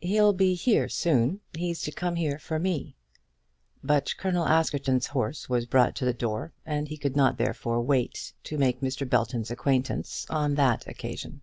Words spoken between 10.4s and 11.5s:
that occasion.